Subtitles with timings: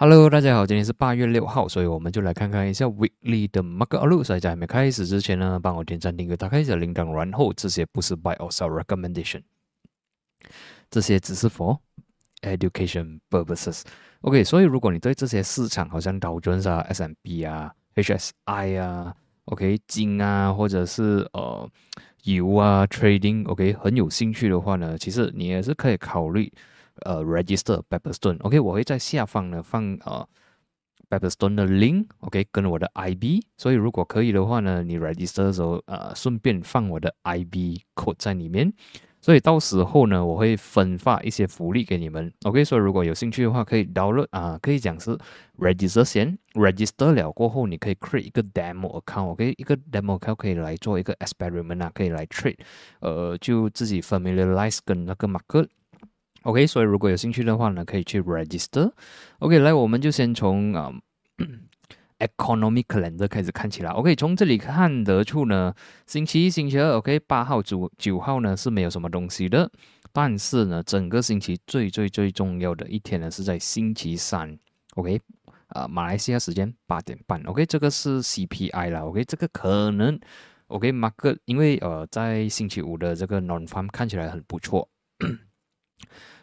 [0.00, 4.38] Hello，大家好，今天是八月六号，所以我们就来看看一下 Weekly 的 Market Outlook。
[4.38, 9.42] 在还没开始之前呢，帮我点赞、订阅、打开小铃铛，然后这些不是 Buy or Sell Recommendation，
[10.88, 11.80] 这些只是 for
[12.42, 13.82] education purposes。
[14.20, 19.12] OK，所以如果你对这些市场，好像道琼斯啊、S&P 啊、HSI 啊、
[19.46, 21.68] OK 金啊，或者是呃
[22.22, 26.52] 油啊 Trading，OK 很有兴趣的话呢，其实你也是可以考虑。
[27.04, 30.26] 呃，register Pepperstone，OK，我会在下方呢放呃
[31.10, 38.70] Pepperstone 的 link，OK，跟我的 IB，所以如果可以的话呢，你 register 的时候呃顺便放我的 IB code 在里面，
[39.20, 45.16] 所以到时候呢我会分发一些福利给你们，OK，所以如果有兴趣的话可以 download 啊，可以讲是
[45.58, 52.58] register 先，register 了过后你可以 create 一个 demo account，OK，一个 demo account 可以来做一个 experiment 啊，可以来 trade，
[53.00, 55.68] 呃，就自己 familiarize 跟那个 market。
[56.42, 58.92] OK，所以如果有兴趣的话呢，可以去 register。
[59.40, 60.92] OK，来，我们就先从啊
[62.18, 63.90] economic calendar 开始看起来。
[63.90, 65.74] OK，从这里看得出呢，
[66.06, 69.70] 星期一、星期二，OK，八号、九九号呢是没有什么东西的。
[70.12, 74.58] 但是呢，整个星期最最最重要的一天呢是在星期三。
[74.94, 75.20] OK，
[75.68, 77.40] 啊，马来西亚时间八点半。
[77.42, 79.00] OK，这个是 CPI 啦。
[79.00, 80.18] OK，这个可能
[80.68, 84.88] OK，mark，因为呃，在星期五的这个 non farm 看起来很不错。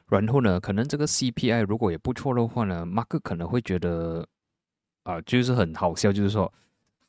[0.07, 4.23] 然后呢，可能这个 CPI 如果也不错的话呢，Mark 可能会觉得
[5.03, 6.53] 啊，就是很好笑，就是说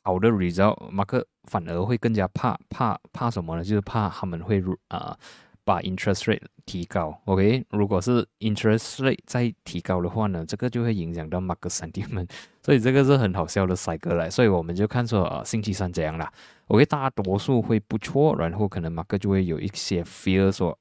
[0.01, 3.63] 好的 result，Mark 反而会更加怕怕怕什么呢？
[3.63, 5.15] 就是怕他们会啊
[5.63, 7.15] 把 interest rate 提高。
[7.25, 12.27] OK，如果是 interest rate 再提高的话呢，这个就会影响到 Mark 三 D 们，
[12.65, 14.27] 所以这个是很好笑的赛格来。
[14.27, 16.33] 所以我们就看说啊，星期三怎样啦
[16.69, 20.75] ？OK，大多数会不错，然后可能 Mark 就会有一些 fear 说。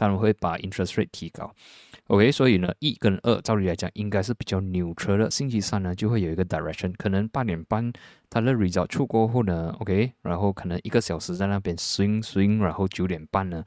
[0.00, 1.54] 他们会把 interest rate 提高
[2.06, 5.30] ，OK，所以呢，一跟二，照理来讲应该是比较 neutral 的。
[5.30, 7.92] 星期三呢，就会有一个 direction，可能八点半
[8.30, 13.62] 它的 result 出过后呢，OK，然后可能一个小时在那边 swing swing，然后九点半呢，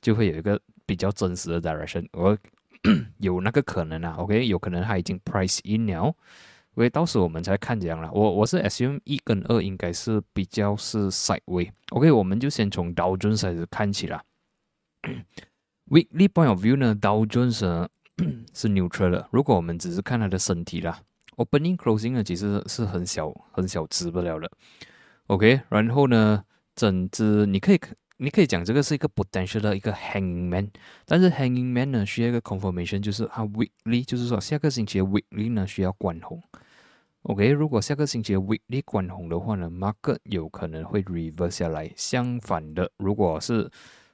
[0.00, 2.38] 就会有一个比较真实的 direction，我
[3.18, 6.14] 有那个可能啊，OK，有可能它已经 price in 了
[6.76, 8.08] ，OK，到时我们才看这样了。
[8.12, 14.22] 我我是 assume 一跟二应该是比较是 sideway，OK，我们就先从 Dow Jones 开始看起了。
[15.88, 17.88] Weekly point of view 呢，Dow Jones
[18.54, 19.28] 是 neutral 的。
[19.30, 21.00] 如果我们只是看它的身体啦
[21.36, 24.50] ，opening closing 呢其实是很小很小值不了的。
[25.26, 26.44] OK，然后呢，
[26.74, 27.80] 整只你可以
[28.18, 30.70] 你可以讲这个是一个 potential 的一个 hanging man，
[31.04, 36.40] 但是 hanging man 呢需要一个 confirmation，就是它 weekly，就是说下个星期的 weekly 呢需要关红。
[37.22, 41.90] OK，如果下个星期的 weekly 关红的话呢，market 有可能会 reverse 下来。
[41.96, 43.70] 相反的，如果是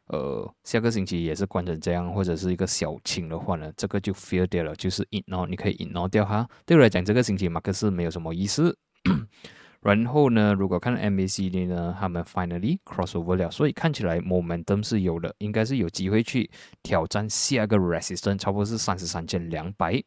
[0.09, 6.49] 呃，下个星期也是关成这样，或者是一个小清的话呢，这个就 feel 掉了，就是 ignore，你可以 ignore 掉哈。
[6.65, 8.77] 对我来讲，这个星期马克思没有什么意思。
[9.81, 16.51] 然后呢，如果看到 MACD 呢，他们 finally cross over 了，所以看起来 momentum 是有的，应该是有机会去
[16.83, 20.03] 挑战下个 resistance，差不多是三十三千两百。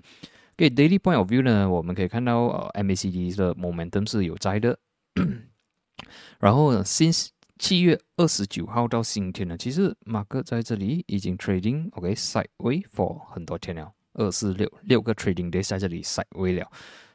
[0.58, 4.78] 给 daily point of view 呢，我们可以看到呃 MACD 的 momentum 是有在的。
[6.40, 7.30] 然后 since
[7.62, 16.68] 七月二十九号到今天呢，其实马克在这里已经 trading OK sideway for 很多天了，二四六六个 trading day 在这里 sideway 了，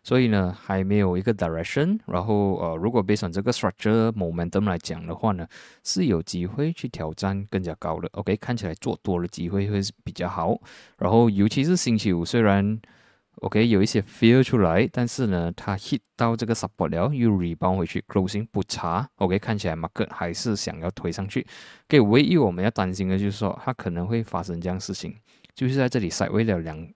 [0.05, 1.99] 所以呢还没有一个 direction。
[2.07, 5.45] 然后呃，如果 based on 这个 structure momentum 来讲的话呢，
[5.83, 10.57] 是有机会去挑战更加高的 OK，看起来做多的机会会比较好。
[10.99, 12.79] 然后尤其是星期五，虽然
[13.43, 19.07] OK，有一些 feel 出来，但是呢，它 hit 到这个 support 了，又 rebound 回去，closing 不差。
[19.17, 21.47] OK，看起来 market 还是想要推上去。
[21.89, 25.15] OK，唯一我们要担心的就是说，它可能会发生这样事情，
[25.55, 26.89] 就是在这里 side 为了两，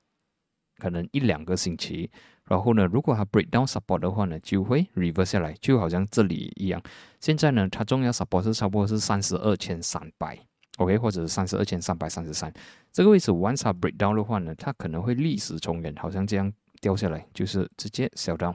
[0.79, 2.11] 可能一两个星期，
[2.47, 6.83] 然后呢，如果它 break down support 的话呢，就会 reverse 下来，就好像这里一样。
[7.21, 10.39] 现在呢，它重要 support 是差不多是三十二千三百。
[10.81, 12.53] OK，或者是三十二千三百三十三
[12.91, 18.55] 这个位置，once it break down 的话呢，它可能会历史重演，好像这样掉下来，就是直接小 down。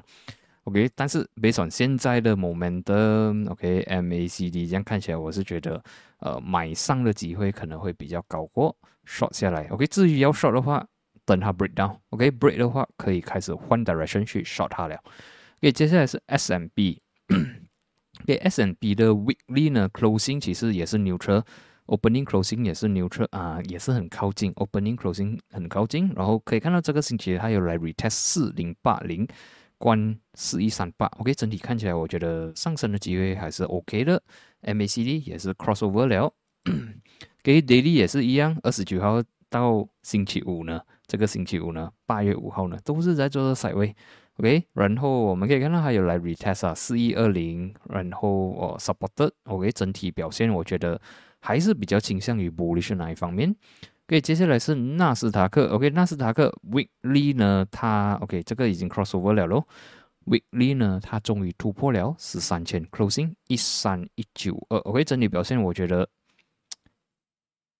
[0.63, 5.79] OK，但是 based on 现在的 momentum，OK，MACD 这样看起来，我是觉得，
[6.17, 8.75] 呃，买上的机会可能会比较高过
[9.05, 9.67] short 下来。
[9.67, 10.83] OK，至于要 short 的话，
[11.25, 11.95] 等它 break down。
[12.09, 14.95] OK，break 的话可以开始换 direction 去 short 它了。
[15.59, 17.03] OK，接下来是 S&B。
[18.23, 21.43] OK，S&B 的 weekly 呢 closing 其实也是 neutral。
[21.87, 24.51] Opening closing 也是 neutral 啊，也是很靠近。
[24.53, 29.27] Opening closing 很靠近，然后可以看到这个星期它有来 retest 四零八零，
[29.77, 31.05] 关四一三八。
[31.19, 34.21] OK，整体看起来我觉得上升的机会还是 OK 的。
[34.63, 36.33] MACD 也是 crossover 了，
[37.43, 38.57] 给 daily 也是一样。
[38.63, 43.95] 二十九号到星期五呢，这个星期五呢，八月五号呢，都是在做赛位。
[44.37, 50.99] OK，然后我们可以看到还有来 retest 啊，四一二零，然后哦 supported，OK，整体表现我觉得
[51.45, 53.55] 还是比较倾向于 bullish 哪一方面。
[54.07, 59.67] OK，接下来是纳斯达克，OK，纳斯达克 weekly 呢，它 OK 这个已经 cross over 了咯。
[60.25, 66.09] weekly 呢，它终于突破了十三千 closing 一三一九二，OK，整体表现我觉得。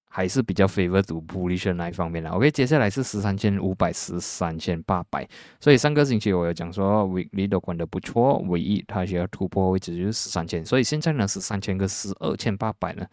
[0.07, 2.29] 还是比较 favor to bullish 那一方面的。
[2.29, 5.27] OK，接下来是十三千五百，十三千八百。
[5.59, 10.65] 所以上个星期我有讲说，weekly 都管的不错，唯一它需要突破位置就是十三千。
[10.65, 13.05] 所以现在呢是三千个十二千八百呢，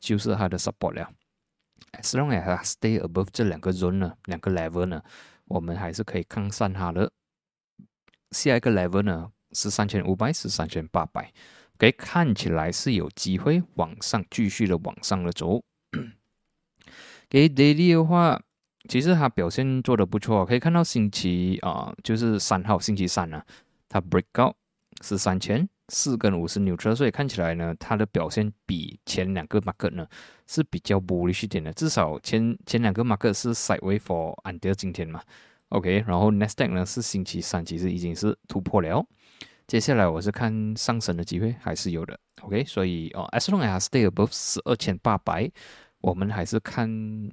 [0.00, 1.10] 就是它的 support 了。
[1.92, 5.02] As long as it stay above 这两个 zone 呢，两个 level 呢，
[5.46, 7.10] 我们还是可以抗上它的。
[8.32, 11.32] 下一个 level 呢是三千五百，是三千八百。
[11.78, 15.62] 给看起来是有机会往上继续的往上的走。
[17.30, 18.42] 给 daily 的话，
[18.88, 23.42] 其实它表现做的不错，可以看到星期啊，就是三号星期三呢，
[23.88, 24.56] 它 break out
[25.02, 30.06] 是三千四跟五十牛车，所以看起来呢，它的表现比前两个 market 呢
[30.46, 35.20] 是比较 bullish 一点的，至少前前两个 market 是 sideway for until 今天嘛
[35.70, 39.04] ，OK，然后 next day 呢是星期三，其实已经是突破了，
[39.66, 45.50] 接下来我是看上升的机会还是有的，OK，所以哦，as long as stay above 十二千八百。
[46.00, 46.88] 我们还是看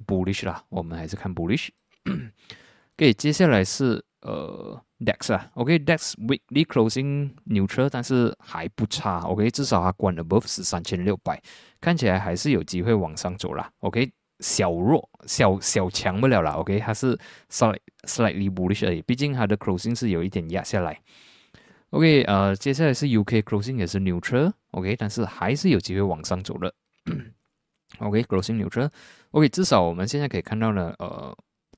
[0.08, 1.68] bullish 啦，我们还是看 bullish。
[2.98, 11.40] OK，接下来是呃 DEX 啊，OK，DEX weekly closing neutral，但是还不差，OK，至少它关 above 是三千六百，
[11.80, 13.70] 看起来还是有机会往上走啦。
[13.80, 17.16] OK，小弱小小强不了啦，OK，它是
[17.48, 21.00] slight slightly bullish 而已，毕竟它的 closing 是有一点压下来。
[21.90, 26.74] OK，呃，接下来是 UK closing 也是 neutral，OK，但是还是有机会往上走的。
[27.98, 31.36] OK，closing neutral，OK，至少我们现在可以看到呢，呃，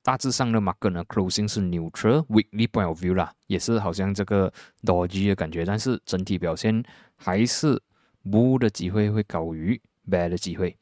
[0.09, 4.51] 大致上的 market 呢，closing 是 neutral，weekly point of view 啦，也是好像这个
[4.83, 6.83] doge 的感觉，但是整体表现
[7.15, 7.79] 还是
[8.25, 9.79] bull 的机会会高于
[10.09, 10.75] bad 的机会。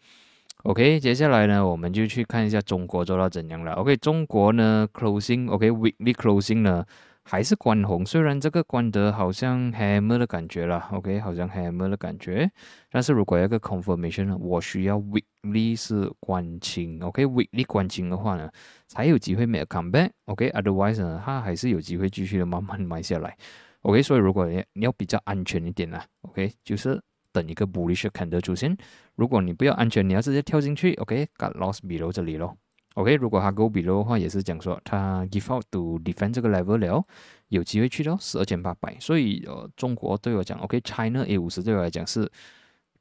[0.63, 3.73] OK，接下来呢，我们就去看一下中国做到怎样了。
[3.73, 6.85] OK，中国呢，closing，OK，weekly closing 呢。
[7.29, 12.49] 还是关红，虽然这个关得好像 hammer 的感觉啦 o k 好像 hammer 的感觉，
[12.89, 18.49] 但是如果要个 confirmation 呢，我需要 weekly 是关清，OK，weekly 关清的话呢，
[18.87, 23.35] 才有机会 make a comeback，OK，otherwise 呢，它还是有机会继续的慢慢买下来
[23.81, 26.97] ，OK，所以如果你你要比较安全一点呢，OK，就是
[27.33, 28.73] 等一个 bullish candle 出现，
[29.15, 32.55] 如果你不要安全，你要直接跳进去，OK，got lost below 这里咯。
[32.97, 37.05] OK，如果它 go below 的话，也是讲说它 give out to defend 这个 level 了，
[37.49, 38.97] 有机会去到十二千八百。
[38.99, 42.27] 所以呃，中国对我讲，OK，China A 五十对我来讲是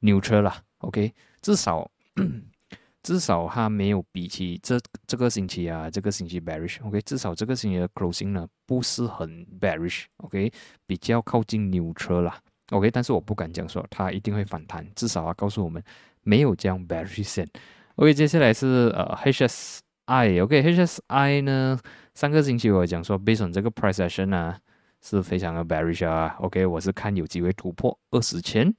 [0.01, 0.61] neutral 啦。
[0.81, 1.11] OK，
[1.41, 1.89] 至少
[3.01, 6.77] 至少它没有比起这这个星期啊，这个星期 bearish。
[6.85, 10.03] OK，至少这个星期的 closing 呢不是很 bearish。
[10.17, 10.53] OK，
[10.85, 12.39] 比较靠近 neutral 啦。
[12.69, 15.83] OK，但是我不敢讲说它一定会反弹，至少它告诉我们
[16.21, 17.49] 没有这样 bearish 线。
[17.95, 19.79] OK，接下来是呃 HS。
[20.07, 21.77] I，OK，HSI 呢？
[22.15, 24.57] 上个星期我讲说，based on 这个 price action 啊，
[25.01, 26.37] 是非常的 bearish 啊。
[26.39, 28.73] OK，我是看有机会突破二十千。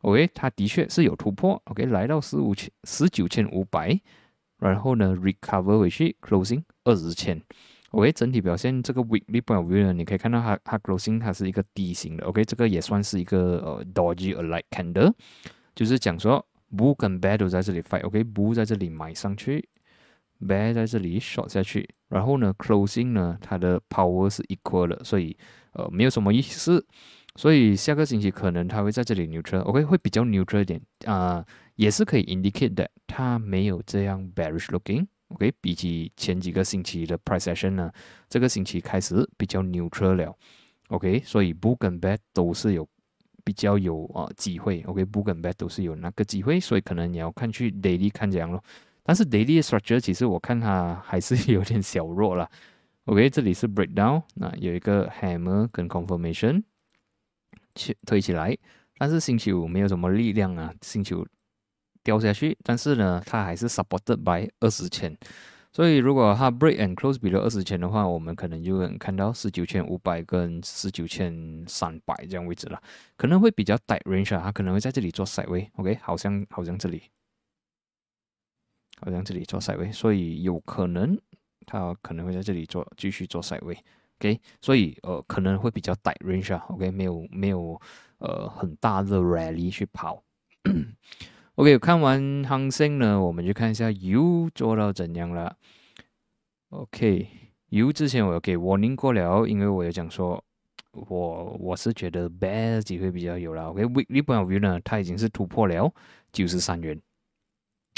[0.00, 1.60] OK，它的确是有突破。
[1.66, 4.00] OK，来到十五千、十九千五百，
[4.58, 7.40] 然后呢，recover 回去，closing 二十千。
[7.90, 12.24] OK，整体表现这个 weekly point of view 呢，你可以看到它它 closing 它是一个低型的。
[12.24, 15.12] OK，这个也算是一个呃 dodgy a like candle，
[15.74, 18.06] 就是讲说 bull 跟 bear 都在这里 fight。
[18.06, 19.68] OK，bull 在这里买上去。
[20.40, 25.36] Bear 在这里 short 下去，然后呢，closing 呢，它的 power 是 equal 的，所以
[25.72, 26.86] 呃没有什么意思。
[27.36, 31.44] 所以下个星期可能它会在这里 neutral，OK 会比较 neutral 一点啊，
[31.76, 37.92] 也是可以 indicate that 它没有这样 bearish looking，OK 比起前几个星期的 price action 呢，
[38.28, 40.34] 这个星期开始比较 neutral 了
[40.88, 42.86] ，OK 所以 bull 跟 bear 都是有
[43.44, 48.62] 比较有啊机会，OK bull 跟 bear 都是有那个机会，所以可能你要看去 daily 看这样咯。
[49.10, 52.48] 但是 daily structure 其实我看它还是 有点小弱了。
[53.06, 56.62] OK，这里是 breakdown，那有一个 hammer 跟 confirmation，
[57.74, 58.56] 去推起来。
[58.98, 61.26] 但是星期五没有什么力量啊，星期五
[62.04, 62.56] 掉下去。
[62.62, 65.18] 但是呢，它还是 supported by 二十千。
[65.72, 72.80] 所以如果它 break and close below 二十千的话，我们可能就能看到十九千五百跟十九千三百这样位置了。
[73.16, 75.68] 可能会比较 tight range 啊，它可能会在这里做 side way。
[75.78, 77.02] OK，好像好像这里。
[79.00, 81.18] 好像这里做赛位，所以有可能
[81.66, 83.76] 他可能会在这里做继续做赛位
[84.18, 87.80] ，OK，所以呃可能会比较窄 range 啊，OK，没有没有
[88.18, 90.22] 呃很大的 rally 去跑，
[91.56, 95.56] OK，看完恒星呢，我们就看一下 U 做到怎样了
[96.70, 100.42] OK，U 之前我有给 warning 过了，因为我有讲说，
[100.92, 103.70] 我我是觉得 bear 机会比较有了。
[103.70, 105.92] OK，Weekly Point View 呢，它已经是突破了
[106.32, 107.00] 九十三元。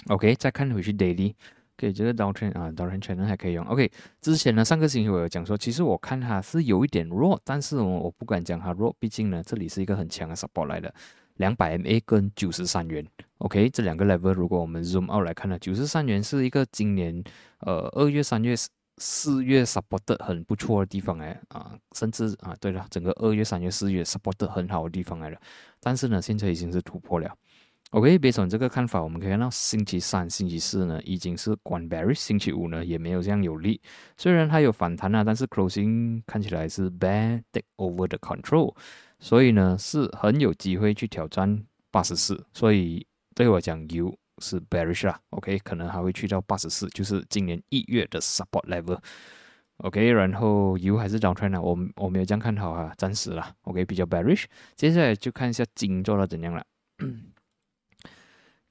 [0.09, 1.35] OK，再看回去 daily。
[1.79, 3.65] OK，这个 downtrend 啊，downtrend channel 还可以用。
[3.67, 3.91] OK，
[4.21, 10.95] 之前呢，上个星期我有讲说，其实我看它是有一点弱，但是我我不敢讲它弱，毕竟呢，这里是一个很强的 support 来的，
[11.37, 13.05] 两百 MA 跟九十三元。
[13.39, 17.23] OK，这两个 level 如果我们 zoom out 来看呢，九十三元是一个今年
[17.61, 18.55] 呃二月、三月、
[18.99, 25.41] 四月 support 很不错的地方哎啊，甚至啊，对了，整个二月、三月、四月 support 很好的地方来了，
[25.81, 27.35] 但是呢，现在已经是突破了。
[27.93, 33.79] OK，别从这个看法，我们可以看到星期三、星期四呢已经是关 bearish，星期五呢也没有这样有力。
[34.17, 38.75] 虽然它有反弹啊，但是 closing 看起来是 bad take over the control，
[39.19, 42.43] 所以呢是很有机会去挑战八十四。
[42.55, 45.21] 所以对我讲，U 是 bearish 啦。
[45.29, 48.99] OK，可能还会去到八十四，就是今年一月的 support level。
[49.77, 53.55] OK，然后 U 还是 downtrend 啊，我我没有这样看好啊，暂时啦。
[53.65, 54.45] OK，比较 bearish。
[54.77, 56.65] 接下来就看一下金做到怎样了。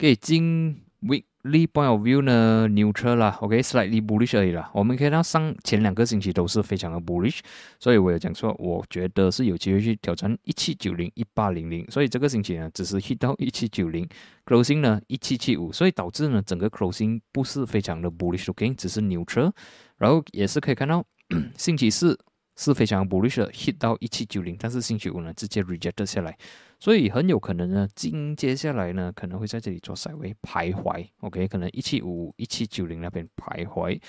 [0.01, 4.67] 给金 weekly point of view 呢，neutral 啦，OK，slightly bullish 而已啦。
[4.73, 7.37] 我们可以到上前两个星期都是非常的 bullish，
[7.79, 11.85] 所以我有讲说，我觉得是有机会去挑战一七九零、一八零零。
[11.91, 14.09] 所以这个星期呢，只是 hit 到一七九零
[14.43, 19.51] ，closing 呢一七七五，所以导致呢整个 closing 不是非常的 bullish looking，只是 neutral。
[19.99, 21.05] 然后也是可以看到
[21.55, 22.17] 星期四。
[22.55, 26.37] 是非常 bullish 的 hit 到一七九零，但是星期五呢直接 rejected 下来，
[26.79, 33.99] 所以很有可能呢，今接下来呢可能会在这里做稍微徘徊，OK，可能一七五、一七九零那边徘徊。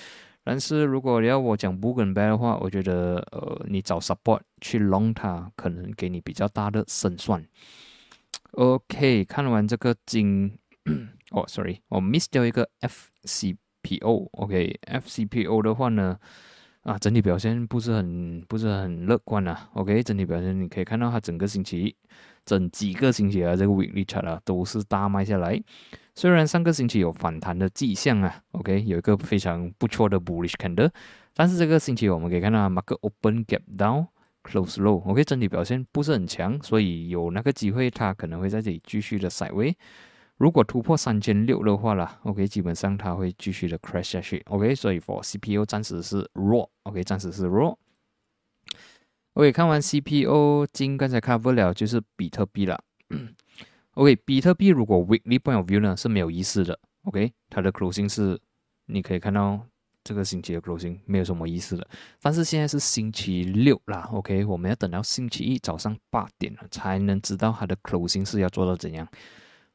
[0.43, 7.47] 但是如果你要我讲 bull 跟 bear 的话，我觉得呃，你找 support 去 long 它，可能给你比较大的胜算。
[8.51, 10.59] OK，看完这个金，
[11.31, 16.19] 哦，sorry，我 miss 掉一个 FCPO，OK，FCPO 的话呢。
[16.83, 19.69] 啊，整体表现不是很不是很乐观啊。
[19.73, 21.95] OK，整体表现你可以看到它整个星期，
[22.45, 25.61] 整几个星期啊，这个 weekly chart 啊都是大卖下来。
[26.13, 30.91] 虽然上个星期有反弹的迹象啊，OK，有一个非常不错的 bullish candle，
[31.33, 39.75] 但是这个星期我们可以看到 mark open gap down，close low，OK，整体表现不是很强，所以有那个机会它可能会在这里继续的 side way。
[40.43, 47.79] 如果突破三千六的话啦，OK，基本上它会继续的 crash 下去，OK，所以 for CPU 暂时是弱，OK，暂时是弱。
[49.35, 52.77] OK，看完 CPU，金刚才 cover 了就是比特币了。
[53.95, 58.37] OK，比特币如果 weekly point of view 呢是没有意思的，OK，它的 closing 是
[58.87, 59.65] 你可以看到
[60.03, 61.87] 这个星期的 closing 没有什么意思的，
[62.21, 69.07] 但是现在是星期六啦，OK，我们要等到星期一早上八点才能知道它的 closing 是要做到怎样。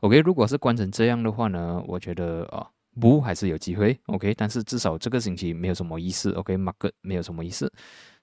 [0.01, 3.99] OK，如果是关成这样的话呢，我觉得啊，不还是有机会。
[4.07, 6.31] OK，但是至少这个星期没有什么意思。
[6.33, 7.73] OK，Mark 没有什么意思。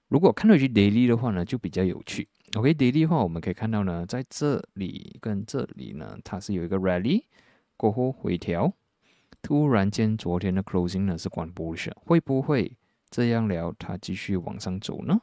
[0.08, 2.26] 如果看到去 daily 的话呢，就比较有趣。
[2.56, 7.24] OK，daily 的话，我们可以看到呢，在这里跟这里呢，它是有一个 rally
[7.76, 8.72] 过后回调，
[9.42, 12.74] 突然间昨天的 closing 呢是关 bullish，会不会
[13.10, 15.20] 这样聊它继续往上走呢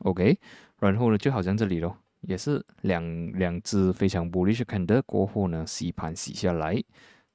[0.00, 0.38] ？OK，
[0.80, 1.96] 然后呢，就好像这里咯。
[2.22, 6.82] 也是两两只非常 bullish candle 过后呢，洗盘洗下来，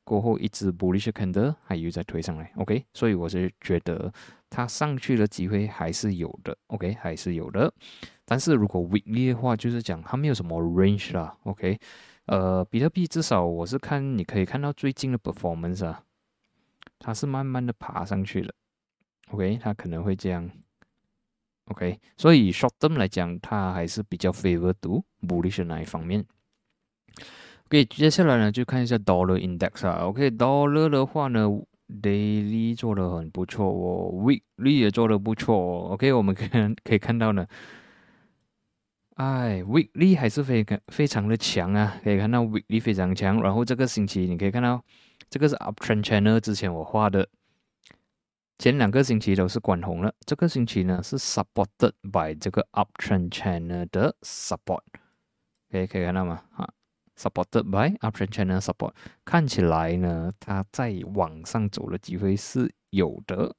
[0.03, 4.11] 过后一只 bullish candle 还又再推上来，OK，所以我是觉得
[4.49, 7.73] 它上去的机会还是有的，OK，还是有的。
[8.25, 11.79] 但是如果 weekly 的话，就是讲它没有什么 range 啦，OK，
[12.25, 16.03] 呃，比特币至少我是看你可以看到最近的 performance 啊，
[16.99, 18.53] 它是慢慢的爬上去了
[19.31, 20.49] ，OK，它可能会这样。
[21.67, 26.25] OK，所以 short term 来讲，它还是比较 favor to bullish 那一方面。
[27.67, 30.05] OK，接下来呢，就看一下 dollar index 啊。
[30.05, 31.47] OK，dollar 的话呢
[32.01, 35.93] ，daily 做的很不错哦，weekly 也做的不错哦。
[35.93, 36.45] OK，我们可
[36.83, 37.47] 可以看到呢，
[39.15, 43.41] 哎，weekly 还是非常非常的强啊，可以看到 weekly 非常强。
[43.41, 44.83] 然后这个星期你可以看到，
[45.29, 47.27] 这个是 uptrend channel 之前我画的。
[48.63, 54.79] 前两个星期都是关红了，这个星期呢是 supported by 这个 uptrend channel 的 support，
[55.69, 56.41] 可以可以看到吗？
[56.55, 56.69] 啊
[57.17, 58.93] ，supported by uptrend channel support，
[59.25, 63.53] 看起来呢它在往上走的机会是有的。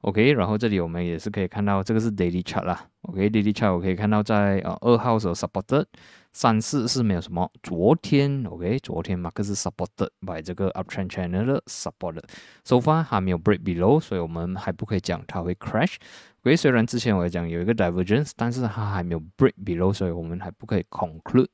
[0.00, 2.88] OK，然后这里我们也是可以看到，这个是 daily chart 啦。
[3.02, 5.84] OK，daily chart 我可以看到在呃二号时候 supported，
[6.40, 7.50] 三四是没有什么。
[7.64, 15.96] 昨天 OK，昨天马克是 supported by 这个 uptrend channel 的 supported，so far 还没有 break below，所以我们还不可以讲它会 crash。
[16.42, 21.48] OK，虽然之前我也讲有一个 divergence，但是它还没有 break below，所以我们还不可以 conclude。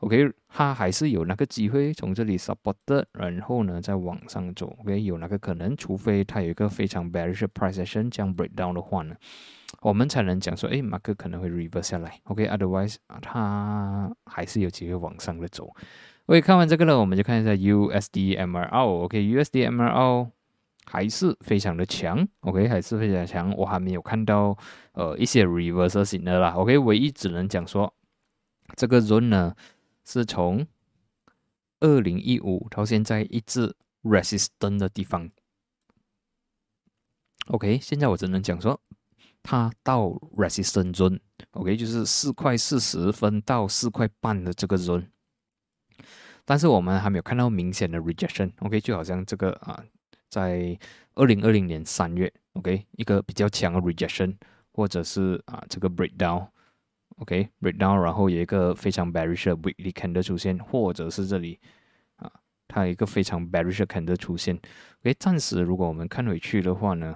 [0.00, 4.74] OK，它还是有那个机会从这里 support，然后呢再往上走。
[4.80, 9.14] OK，有那个可能，除非它有一个非常 bearish price action 这样 break down 的话呢，
[9.82, 12.18] 我们才能讲说，哎，马克可能会 reverse 下来。
[12.24, 15.70] OK，otherwise 它还是有机会往上的走。
[16.24, 19.04] OK，看完这个呢，我们就看一下 USD MRO。
[19.04, 20.30] OK，USD MRO
[20.86, 22.26] 还是非常的强。
[22.40, 23.54] OK，还是非常强。
[23.54, 24.56] 我还没有看到
[24.92, 26.52] 呃一些 reverse 型的啦。
[26.52, 27.92] OK，唯一只能讲说
[28.74, 29.54] 这个 zone 呢。
[30.04, 30.66] 是从
[31.80, 35.30] 二零一五到现在一直 resistant 的地方。
[37.46, 38.80] OK，现在我只能讲说，
[39.42, 45.06] 它到 resistant zone，OK，就是四块四十分到四块半的这个 zone。
[46.44, 49.82] 但是我们还没有看到明显的 rejection，OK，就好像这个啊，
[50.28, 50.78] 在
[51.14, 54.36] 二零二零年三月，OK，一个比较强的 rejection，
[54.72, 56.48] 或者是啊这个 breakdown。
[57.20, 61.60] OK，breakdown，然后有一个非常 bearish 的 weekly candle 出现，或者是这里
[62.16, 62.32] 啊，
[62.66, 64.58] 它有一个非常 bearish 的 candle 出现。
[65.02, 67.14] OK，暂时如果我们看回去的话呢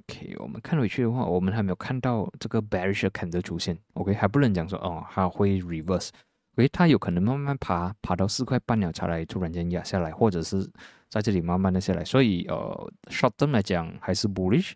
[0.00, 3.78] ，OK，我们看回去的话，我们还没有看到这个 bearish candle 出现。
[3.92, 6.08] OK，还不能讲说哦，它会 reverse。
[6.56, 10.66] OK，它有可能慢慢爬，爬到四块半鸟才来突然间压下来，或者是
[11.10, 12.02] 在这里慢慢的下来。
[12.02, 14.72] 所以呃，short term 来讲还是 bullish。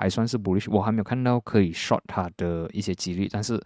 [0.00, 3.28] 还算是 bullish，我还没有看到可以 short 它的一些几率。
[3.30, 3.62] 但是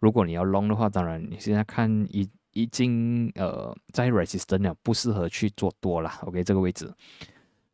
[0.00, 6.10] 如果你要 long 的话，当然你现在看已已经呃在 resistance 了，不适合去做多了。
[6.22, 6.90] OK，这个位置。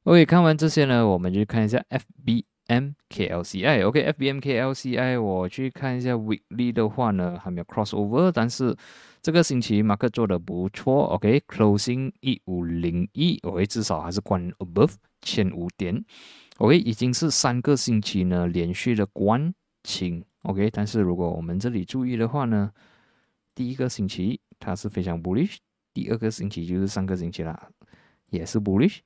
[0.02, 1.80] OK，看完这些呢，我们就看一下
[2.66, 3.86] FBMKLCI。
[3.86, 8.76] OK，FBMKLCI，我去看一下 weekly 的话呢，还没有 cross over，但是
[9.22, 11.04] 这个星期马克做的不错。
[11.14, 16.04] OK，closing 一五零一，OK，至少还是关 above 千五点。
[16.60, 20.22] OK，已经是三个星期呢连续的关清。
[20.42, 22.70] OK，但是如果我们这里注意的话呢，
[23.54, 25.56] 第一个星期它是非常 bullish，
[25.94, 27.70] 第二个星期就是上个星期啦，
[28.28, 28.98] 也是 bullish。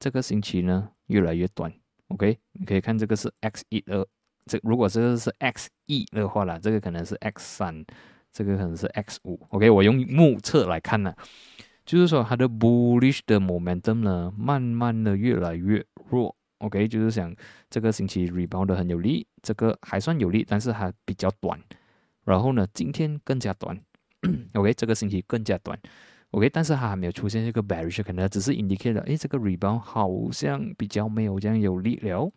[0.00, 1.72] 这个星期呢越来越短。
[2.08, 4.04] OK，你可以看这个是 X 一二，
[4.46, 7.86] 这如果这个是 X 一的话啦，这个可能是 X 三，
[8.32, 9.40] 这个可能是 X 五。
[9.50, 11.14] OK，我用目测来看呢，
[11.84, 16.34] 就是说它的 bullish 的 momentum 呢，慢慢的越来越弱。
[16.58, 17.34] OK，就是想
[17.68, 21.60] 这个星期 rebound 很有力，这个还算有力，但是还比较短。
[22.24, 23.78] 然后呢，今天更加短。
[24.54, 25.78] OK，这个星期更加短。
[26.30, 32.30] OK，但是它还没有出现这个 bearish，可能只是 indicate 诶，这个 rebound 好像比较没有这样有力了。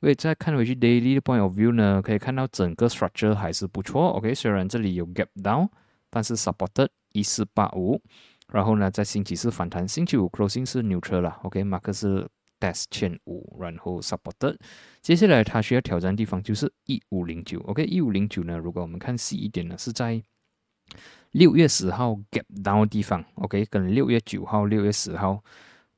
[0.00, 4.10] 所以再看回去 daily 的 point of view 呢，可以看到整个 structure 还是不错。
[4.10, 5.68] OK，虽然这里有 gap down，
[6.08, 8.00] 但是 supported 一四八五。
[8.52, 11.40] 然后呢，在星期四反弹，星期五 closing 是 neutral 了。
[11.42, 12.30] OK，马克思。
[12.66, 14.56] S 千五，然后 support，
[15.00, 20.22] 接下来它需要挑战的地方就是一五零九，OK，一五零九呢，如果我们看细一点呢，是在
[21.32, 25.42] 六月十号 gap down 地方，OK，跟六月九号、六月十号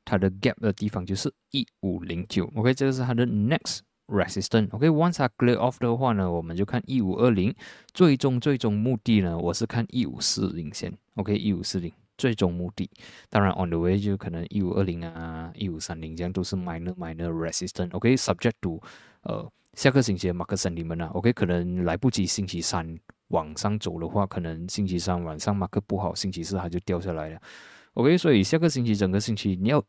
[0.04, 7.54] 它的 gap 的地方就是一五零九，OK，这个是它的 next resistance，OK，once I clear off 的话呢，我们就看一五二零，
[7.92, 11.92] 最终最终目的呢，我是看一五四零线，OK，一五四零。
[12.18, 12.90] 最终目的，
[13.30, 17.90] 当然 on the way 就可能一五二零啊，一五三零这样都是 minor minor resistance。
[17.92, 18.82] OK，subject to
[19.22, 27.40] 呃下个星期的 market sentiment 啊，OK 可能来不及星期三往上走的话，可能星期三晚上马克不好，星期四它就掉下来了。
[27.94, 29.82] OK，所以下个星期整个星期你要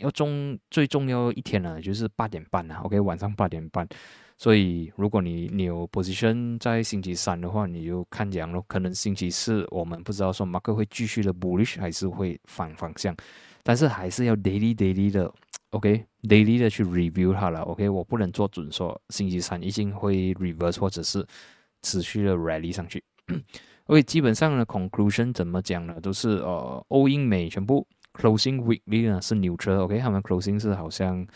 [0.00, 3.88] 要重最重要一天呢，就是八点半啊，OK 晚上八点半。
[4.36, 8.64] 所以，如果你你有 position 在星期三的话，你就看这样咯。
[8.66, 13.14] 可能星期四我们不知道说马克会继续的 bullish 还是会反方向，
[13.62, 15.30] 但是还是要 daily daily 的
[15.72, 17.60] ，OK，daily 的去 review 它了。
[17.60, 21.22] OK，我不能做准说星期三一定会 reverse 或者是
[21.82, 23.04] 持续的 rally 上去。
[23.88, 26.00] OK，基本上呢 conclusion 怎么讲呢？
[26.00, 29.78] 都是呃，欧英美全部 closing weekly 呢是 neutral。
[29.80, 31.26] OK，他们 closing 是好像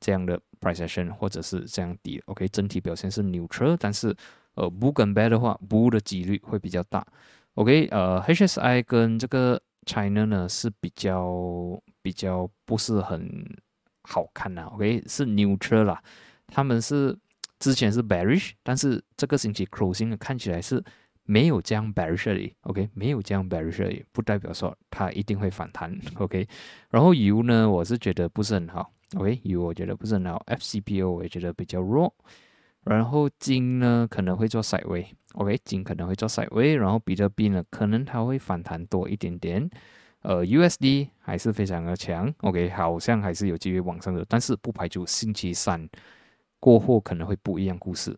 [0.00, 0.40] 这样的。
[0.58, 4.16] price action 或者是这样低，OK，整体表现是 neutral，但是
[4.54, 7.06] 呃，bu 跟 bear 的话，bull 的几率会比较大
[7.54, 13.44] ，OK，呃 HSI 跟这个 China 呢是比较比较不是很
[14.02, 16.02] 好看的，OK，是 neutral 啦，
[16.46, 17.16] 他们是
[17.58, 20.82] 之前是 bearish，但是这个星期 closing 看起来是
[21.26, 26.46] 没有这样 bearish，OK，没有这样 bearish，不代表说它一定会反弹，OK，
[26.90, 28.92] 然后油呢，我是觉得不是很好。
[29.16, 32.12] OK，油我觉得不是很好，FCPO 我也觉得比较弱，
[32.82, 39.70] 然后金呢可能会做塞位，OK，金可能会做塞位，然后比特币呢可能它会反弹多一点点，
[40.22, 45.88] 呃，USD 还是非常的强，OK，好像还是有机会往上的，但是不排除星期三
[46.58, 48.16] 过后可能会不一样故事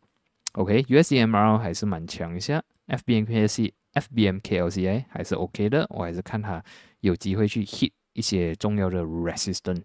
[0.53, 6.63] OK，USDMR 还是蛮强一下，FBMKC、FBMKLCI 还是 OK 的，我还是看它
[7.01, 9.83] 有机会去 hit 一些重要的 resistance。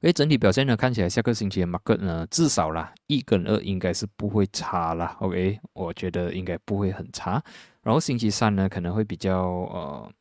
[0.00, 5.16] OK，整体表现呢，看起来下个星期的 market 呢，至少啦一跟二应该是不会差啦。
[5.20, 7.42] OK，我觉得应该不会很差。
[7.82, 10.12] 然后星期三呢，可能会比较呃，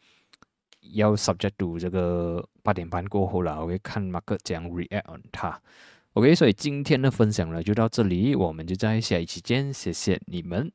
[0.93, 5.61] 要 subject to 这个八点半过后了，我会看 market 怎样 react on 它。
[6.13, 10.71] OK，所以今天的分享呢就到这里，我们就在下一期见，谢谢你们。